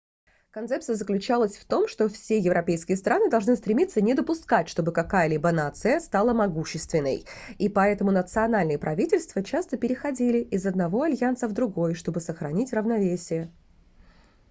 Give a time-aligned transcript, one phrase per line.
[0.49, 5.99] концепция заключалась в том что все европейские страны должны стремиться не допускать чтобы какая-либо нация
[5.99, 7.23] стала могущественной
[7.59, 13.51] и поэтому национальные правительства часто переходили из одного альянса в другой чтобы сохранить равновесие